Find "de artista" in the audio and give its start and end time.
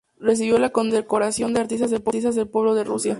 1.53-1.85